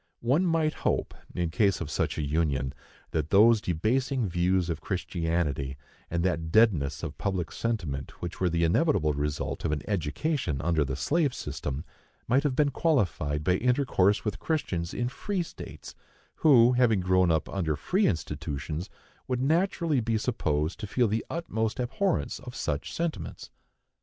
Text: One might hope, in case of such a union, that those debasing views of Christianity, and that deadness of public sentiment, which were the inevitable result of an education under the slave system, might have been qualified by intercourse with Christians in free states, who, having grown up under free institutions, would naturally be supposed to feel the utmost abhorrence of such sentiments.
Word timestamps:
One 0.21 0.47
might 0.47 0.73
hope, 0.81 1.13
in 1.35 1.51
case 1.51 1.79
of 1.79 1.91
such 1.91 2.17
a 2.17 2.23
union, 2.23 2.73
that 3.11 3.29
those 3.29 3.61
debasing 3.61 4.27
views 4.27 4.67
of 4.67 4.81
Christianity, 4.81 5.77
and 6.09 6.23
that 6.23 6.51
deadness 6.51 7.03
of 7.03 7.19
public 7.19 7.51
sentiment, 7.51 8.19
which 8.19 8.39
were 8.41 8.49
the 8.49 8.63
inevitable 8.63 9.13
result 9.13 9.63
of 9.63 9.71
an 9.71 9.83
education 9.87 10.59
under 10.59 10.83
the 10.83 10.95
slave 10.95 11.35
system, 11.35 11.85
might 12.27 12.41
have 12.41 12.55
been 12.55 12.71
qualified 12.71 13.43
by 13.43 13.57
intercourse 13.57 14.25
with 14.25 14.39
Christians 14.39 14.91
in 14.91 15.07
free 15.07 15.43
states, 15.43 15.93
who, 16.37 16.71
having 16.71 17.01
grown 17.01 17.29
up 17.29 17.47
under 17.47 17.75
free 17.75 18.07
institutions, 18.07 18.89
would 19.27 19.39
naturally 19.39 19.99
be 19.99 20.17
supposed 20.17 20.79
to 20.79 20.87
feel 20.87 21.07
the 21.07 21.23
utmost 21.29 21.79
abhorrence 21.79 22.39
of 22.39 22.55
such 22.55 22.91
sentiments. 22.91 23.51